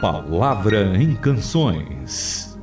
[0.00, 2.55] Palavra em Canções.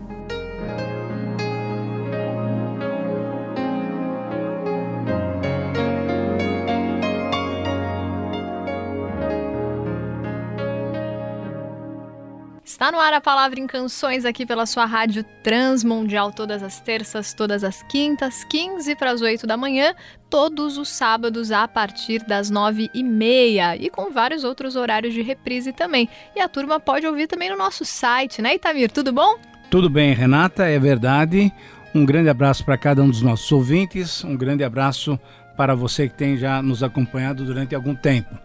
[13.13, 18.43] A palavra em canções aqui pela sua rádio Transmundial, todas as terças, todas as quintas,
[18.45, 19.93] 15 para as 8 da manhã,
[20.29, 25.21] todos os sábados a partir das 9 e meia e com vários outros horários de
[25.21, 26.09] reprise também.
[26.35, 28.91] E a turma pode ouvir também no nosso site, né, Itamir?
[28.91, 29.37] Tudo bom?
[29.69, 31.51] Tudo bem, Renata, é verdade.
[31.93, 35.19] Um grande abraço para cada um dos nossos ouvintes, um grande abraço
[35.55, 38.35] para você que tem já nos acompanhado durante algum tempo.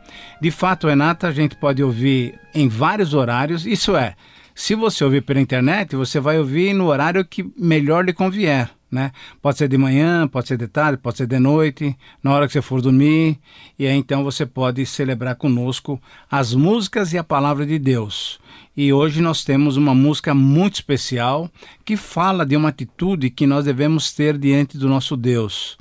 [0.41, 4.14] De fato, Renata, a gente pode ouvir em vários horários, isso é,
[4.59, 8.69] se você ouvir pela internet, você vai ouvir no horário que melhor lhe convier.
[8.91, 9.12] Né?
[9.41, 12.53] Pode ser de manhã, pode ser de tarde, pode ser de noite, na hora que
[12.53, 13.39] você for dormir,
[13.79, 18.41] e aí então você pode celebrar conosco as músicas e a palavra de Deus.
[18.77, 21.48] E hoje nós temos uma música muito especial
[21.84, 25.78] que fala de uma atitude que nós devemos ter diante do nosso Deus.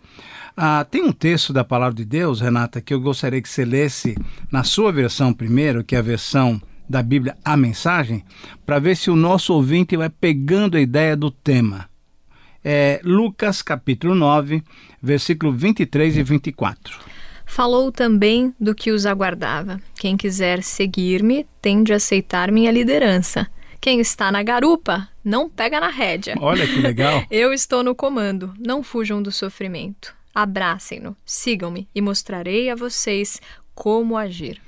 [0.56, 4.16] Ah, tem um texto da palavra de Deus, Renata, que eu gostaria que você lesse
[4.52, 8.24] na sua versão primeiro, que é a versão da Bíblia A Mensagem,
[8.66, 11.90] para ver se o nosso ouvinte vai pegando a ideia do tema.
[12.64, 14.64] É Lucas capítulo 9,
[15.02, 17.00] versículo 23 e 24.
[17.46, 19.80] Falou também do que os aguardava.
[19.98, 23.48] Quem quiser seguir-me tem de aceitar minha liderança.
[23.80, 26.36] Quem está na garupa não pega na rédea.
[26.40, 27.24] Olha que legal.
[27.32, 30.14] Eu estou no comando, não fujam do sofrimento.
[30.36, 33.42] Abracem-no, sigam-me e mostrarei a vocês
[33.74, 34.62] como agir.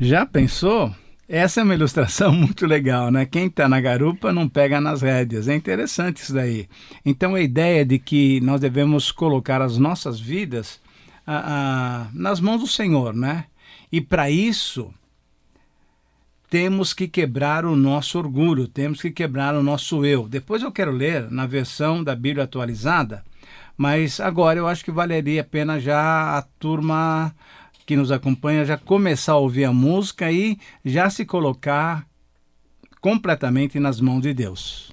[0.00, 0.92] Já pensou?
[1.28, 3.24] Essa é uma ilustração muito legal, né?
[3.24, 5.48] Quem está na garupa não pega nas rédeas.
[5.48, 6.68] É interessante isso daí.
[7.04, 10.80] Então, a ideia de que nós devemos colocar as nossas vidas
[12.12, 13.46] nas mãos do Senhor, né?
[13.90, 14.92] E para isso,
[16.50, 20.28] temos que quebrar o nosso orgulho, temos que quebrar o nosso eu.
[20.28, 23.24] Depois eu quero ler na versão da Bíblia atualizada
[23.76, 27.34] mas agora eu acho que valeria a pena já a turma
[27.86, 32.06] que nos acompanha já começar a ouvir a música e já se colocar
[33.00, 34.92] completamente nas mãos de Deus.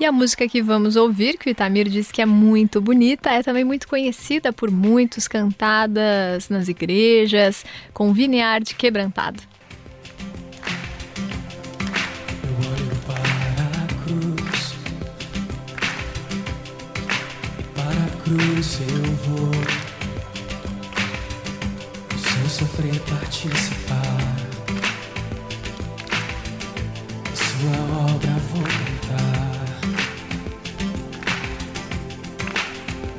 [0.00, 3.42] E a música que vamos ouvir, que o Itamir disse que é muito bonita, é
[3.42, 9.42] também muito conhecida por muitos, cantadas nas igrejas, com Vineard quebrantado.
[18.28, 19.07] cruz eu vou, sem
[23.00, 24.36] participar.
[27.34, 27.78] Sua
[28.14, 29.80] obra vou cantar,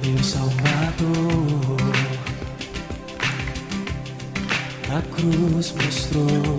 [0.04, 1.78] meu Salvador.
[4.90, 6.59] A cruz mostrou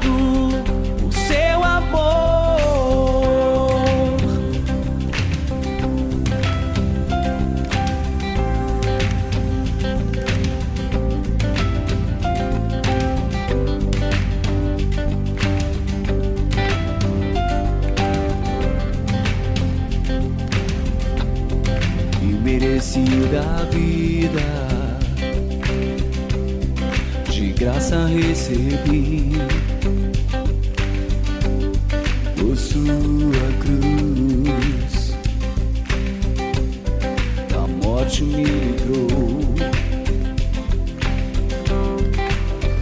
[38.11, 39.39] morte me livrou.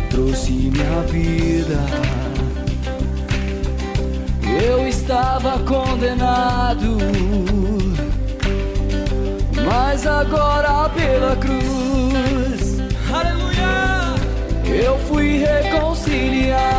[0.09, 1.77] Trouxe minha vida.
[4.63, 6.97] Eu estava condenado.
[9.65, 12.79] Mas agora pela cruz,
[13.13, 14.15] aleluia,
[14.83, 16.78] eu fui reconciliado.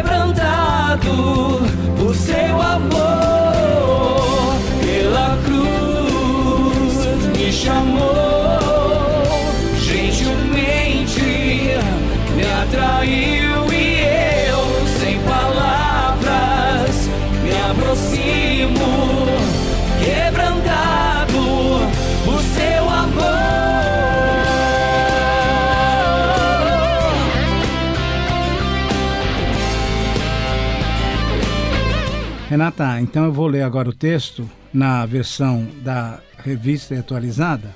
[32.51, 37.73] Renata, então eu vou ler agora o texto na versão da revista atualizada,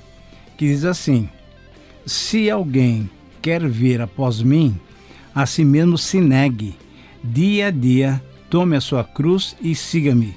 [0.54, 1.30] que diz assim:
[2.04, 3.08] Se alguém
[3.40, 4.78] quer vir após mim,
[5.34, 6.76] a si mesmo se negue,
[7.24, 10.36] dia a dia, tome a sua cruz e siga-me.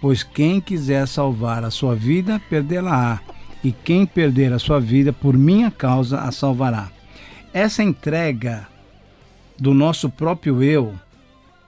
[0.00, 3.18] Pois quem quiser salvar a sua vida, perdê-la-á,
[3.64, 6.92] e quem perder a sua vida por minha causa, a salvará.
[7.52, 8.68] Essa entrega
[9.58, 10.94] do nosso próprio eu,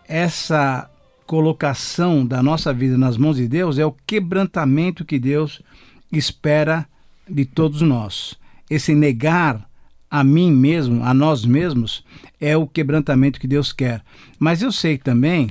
[0.07, 0.89] essa
[1.27, 5.63] colocação da nossa vida nas mãos de Deus é o quebrantamento que Deus
[6.11, 6.87] espera
[7.29, 8.37] de todos nós.
[8.69, 9.69] Esse negar
[10.11, 12.05] a mim mesmo, a nós mesmos,
[12.41, 14.03] é o quebrantamento que Deus quer.
[14.39, 15.49] Mas eu sei também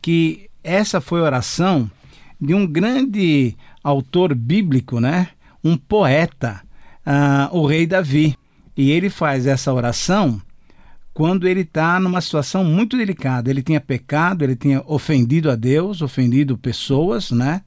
[0.00, 1.90] que essa foi a oração
[2.40, 5.30] de um grande autor bíblico, né?
[5.62, 6.62] Um poeta,
[7.04, 8.36] ah, o rei Davi.
[8.76, 10.40] E ele faz essa oração
[11.14, 13.48] quando ele está numa situação muito delicada.
[13.48, 17.62] Ele tinha pecado, ele tinha ofendido a Deus, ofendido pessoas, né?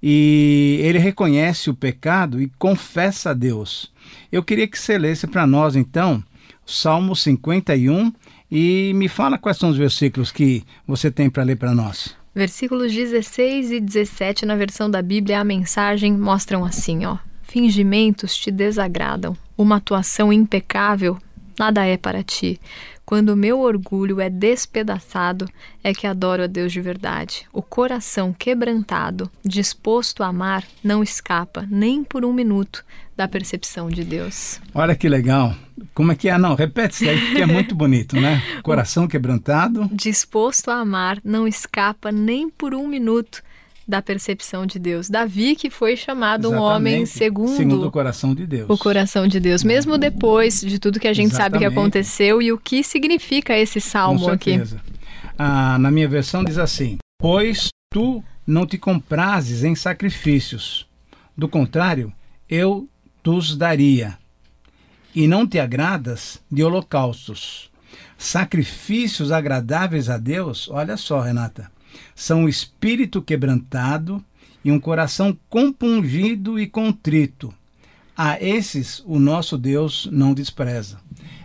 [0.00, 3.92] E ele reconhece o pecado e confessa a Deus.
[4.30, 6.22] Eu queria que você lesse para nós, então,
[6.64, 8.12] Salmo 51
[8.50, 12.14] e me fala quais são os versículos que você tem para ler para nós.
[12.32, 18.50] Versículos 16 e 17 na versão da Bíblia, a mensagem mostram assim, ó: Fingimentos te
[18.50, 21.18] desagradam, uma atuação impecável
[21.58, 22.60] nada é para ti.
[23.06, 25.48] Quando o meu orgulho é despedaçado,
[25.82, 27.46] é que adoro a Deus de verdade.
[27.52, 32.84] O coração quebrantado, disposto a amar, não escapa nem por um minuto
[33.16, 34.60] da percepção de Deus.
[34.74, 35.54] Olha que legal.
[35.94, 36.36] Como é que é?
[36.36, 38.42] Não, repete isso aí, porque é muito bonito, né?
[38.62, 39.88] Coração quebrantado.
[39.92, 43.40] Disposto a amar, não escapa nem por um minuto
[43.86, 45.08] da percepção de Deus.
[45.08, 48.68] Davi que foi chamado um homem Exatamente, segundo, segundo o coração de Deus.
[48.68, 51.78] o coração de Deus, mesmo depois de tudo que a gente sabe que Exatamente.
[51.78, 54.60] aconteceu e o que significa esse salmo aqui.
[55.38, 60.86] Ah, na minha versão diz assim: Pois tu não te comprases em sacrifícios,
[61.36, 62.12] do contrário,
[62.48, 62.88] eu
[63.22, 64.16] tus daria.
[65.14, 67.70] E não te agradas de holocaustos.
[68.18, 71.70] Sacrifícios agradáveis a Deus, olha só, Renata,
[72.14, 74.24] são um espírito quebrantado
[74.64, 77.54] e um coração compungido e contrito.
[78.16, 80.98] A esses o nosso Deus não despreza.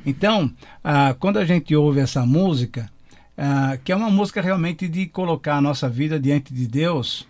[0.06, 0.52] Então,
[0.84, 2.90] ah, quando a gente ouve essa música,
[3.38, 7.28] ah, que é uma música realmente de colocar a nossa vida diante de Deus,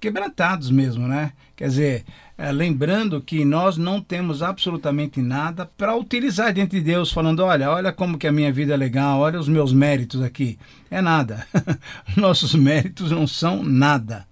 [0.00, 1.32] quebrantados mesmo, né?
[1.56, 2.04] Quer dizer,
[2.38, 7.70] eh, lembrando que nós não temos absolutamente nada para utilizar diante de Deus, falando, olha,
[7.70, 10.58] olha como que a minha vida é legal, olha os meus méritos aqui.
[10.90, 11.46] É nada.
[12.16, 14.26] Nossos méritos não são nada.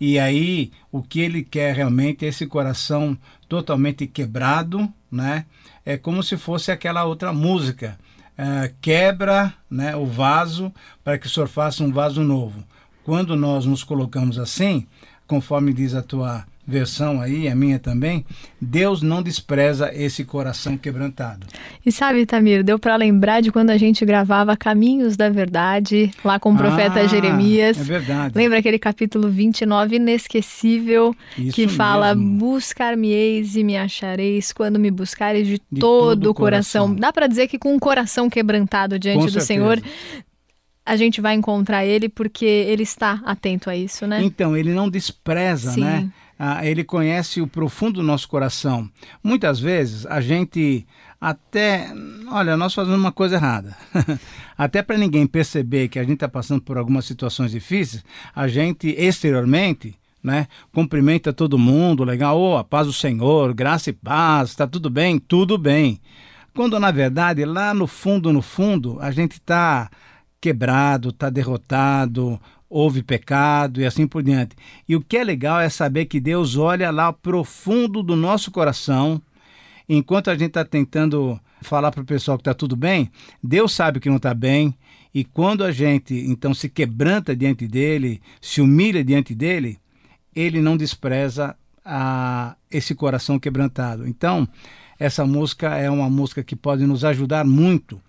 [0.00, 3.16] E aí, o que ele quer realmente é esse coração
[3.48, 5.46] totalmente quebrado, né?
[5.86, 7.98] É como se fosse aquela outra música.
[8.36, 10.72] eh, quebra né, o vaso
[11.04, 12.64] para que o Senhor faça um vaso novo.
[13.04, 14.86] Quando nós nos colocamos assim,
[15.26, 18.24] conforme diz a tua versão aí, a minha também,
[18.60, 21.46] Deus não despreza esse coração quebrantado.
[21.84, 26.38] E sabe, Tamir, deu para lembrar de quando a gente gravava Caminhos da Verdade, lá
[26.40, 27.78] com o profeta Ah, Jeremias.
[27.78, 28.32] É verdade.
[28.36, 32.14] Lembra aquele capítulo 29, inesquecível, Isso que fala.
[32.14, 36.86] Buscar-me-eis e me achareis quando me buscareis de, De todo, o coração.
[36.86, 37.00] coração.
[37.00, 39.46] Dá para dizer que com o coração quebrantado diante Com do certeza.
[39.46, 39.82] Senhor,
[40.86, 44.22] a gente vai encontrar ele porque ele está atento a isso, né?
[44.22, 45.80] Então, ele não despreza, Sim.
[45.82, 46.08] né?
[46.38, 48.90] Ah, ele conhece o profundo do nosso coração.
[49.22, 50.86] Muitas vezes a gente
[51.20, 51.92] até,
[52.30, 53.76] olha, nós fazemos uma coisa errada.
[54.58, 58.88] até para ninguém perceber que a gente está passando por algumas situações difíceis, a gente
[58.88, 64.66] exteriormente, né, cumprimenta todo mundo, legal, oh, a paz do Senhor, graça e paz, está
[64.66, 66.00] tudo bem, tudo bem.
[66.54, 69.90] Quando na verdade lá no fundo, no fundo, a gente está
[70.40, 72.38] quebrado, está derrotado,
[72.74, 74.56] houve pecado e assim por diante.
[74.88, 79.22] E o que é legal é saber que Deus olha lá profundo do nosso coração,
[79.88, 84.00] enquanto a gente está tentando falar para o pessoal que está tudo bem, Deus sabe
[84.00, 84.76] que não está bem.
[85.14, 89.78] E quando a gente então se quebranta diante dele, se humilha diante dele,
[90.34, 94.04] ele não despreza a, esse coração quebrantado.
[94.08, 94.48] Então,
[94.98, 98.02] essa música é uma música que pode nos ajudar muito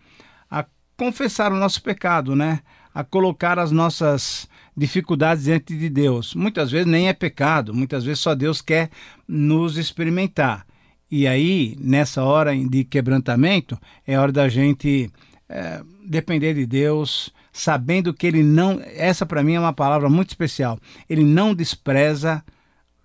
[0.50, 0.66] a
[0.98, 2.62] confessar o nosso pecado, né?
[2.96, 6.34] A colocar as nossas dificuldades diante de Deus.
[6.34, 8.90] Muitas vezes nem é pecado, muitas vezes só Deus quer
[9.28, 10.66] nos experimentar.
[11.12, 15.12] E aí, nessa hora de quebrantamento, é hora da gente
[15.48, 18.82] é, depender de Deus, sabendo que Ele não.
[18.84, 20.80] Essa para mim é uma palavra muito especial.
[21.08, 22.44] Ele não despreza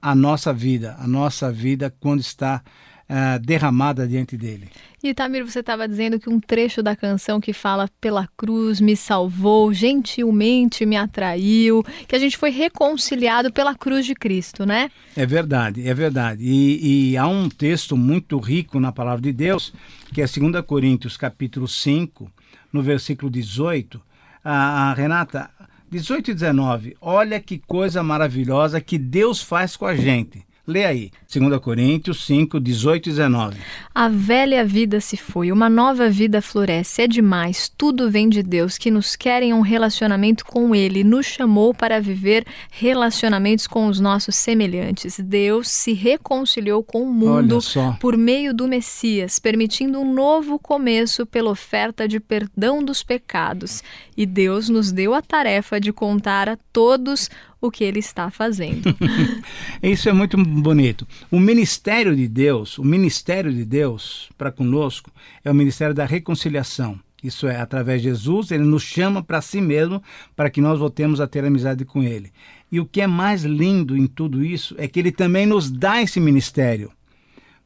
[0.00, 2.62] a nossa vida, a nossa vida quando está
[3.11, 4.69] é, derramada diante dele.
[5.02, 8.95] E Tamir, você estava dizendo que um trecho da canção que fala pela cruz me
[8.95, 14.93] salvou, gentilmente me atraiu, que a gente foi reconciliado pela cruz de Cristo, né?
[15.17, 16.45] É verdade, é verdade.
[16.45, 19.73] E, e há um texto muito rico na palavra de Deus,
[20.14, 22.31] que é 2 Coríntios capítulo 5,
[22.73, 24.00] no versículo 18.
[24.45, 25.50] A, a Renata,
[25.90, 30.45] 18 e 19, olha que coisa maravilhosa que Deus faz com a gente.
[30.67, 33.57] Lê aí, 2 Coríntios 5, 18 e 19.
[33.95, 37.02] A velha vida se foi, uma nova vida floresce.
[37.02, 41.26] É demais, tudo vem de Deus, que nos quer em um relacionamento com Ele, nos
[41.26, 45.19] chamou para viver relacionamentos com os nossos semelhantes.
[45.19, 47.59] Deus se reconciliou com o mundo
[47.99, 53.83] por meio do Messias, permitindo um novo começo pela oferta de perdão dos pecados.
[54.17, 58.95] E Deus nos deu a tarefa de contar a todos o que ele está fazendo.
[59.83, 61.07] Isso é muito bonito.
[61.31, 65.11] O ministério de Deus, o ministério de Deus para conosco
[65.45, 66.99] é o ministério da reconciliação.
[67.23, 70.02] Isso é, através de Jesus, ele nos chama para si mesmo,
[70.35, 72.33] para que nós voltemos a ter amizade com ele.
[72.73, 76.00] E o que é mais lindo em tudo isso é que ele também nos dá
[76.00, 76.90] esse ministério,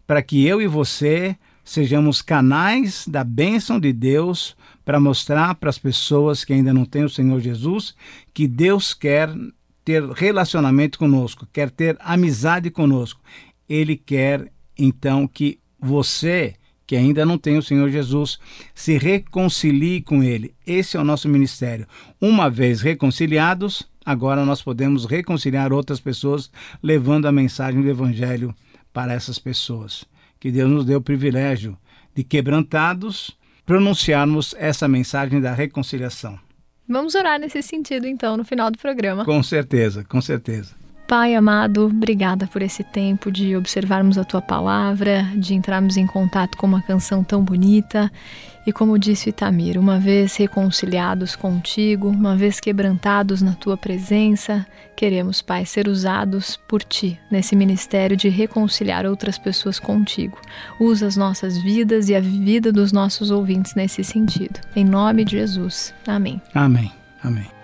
[0.07, 5.79] para que eu e você sejamos canais da bênção de Deus para mostrar para as
[5.79, 7.95] pessoas que ainda não têm o Senhor Jesus
[8.35, 9.31] que Deus quer
[9.85, 13.21] ter relacionamento conosco, quer ter amizade conosco.
[13.69, 16.55] Ele quer então que você,
[16.87, 18.39] que ainda não tem o Senhor Jesus,
[18.75, 20.55] se reconcilie com ele.
[20.67, 21.87] Esse é o nosso ministério.
[22.21, 26.51] Uma vez reconciliados, agora nós podemos reconciliar outras pessoas,
[26.83, 28.55] levando a mensagem do Evangelho
[28.93, 30.05] para essas pessoas.
[30.41, 31.77] Que Deus nos dê o privilégio
[32.15, 33.37] de, quebrantados,
[33.67, 36.39] pronunciarmos essa mensagem da reconciliação.
[36.89, 39.25] Vamos orar nesse sentido, então, no final do programa.
[39.25, 40.75] Com certeza, com certeza.
[41.07, 46.57] Pai amado, obrigada por esse tempo de observarmos a tua palavra, de entrarmos em contato
[46.57, 48.11] com uma canção tão bonita.
[48.67, 55.43] E como disse Itamir, uma vez reconciliados contigo, uma vez quebrantados na tua presença, queremos,
[55.43, 60.41] Pai, ser usados por ti nesse ministério de reconciliar outras pessoas contigo.
[60.81, 64.59] Usa as nossas vidas e a vida dos nossos ouvintes nesse sentido.
[64.75, 65.93] Em nome de Jesus.
[66.07, 66.41] Amém.
[66.55, 66.91] Amém.
[67.23, 67.64] Amém.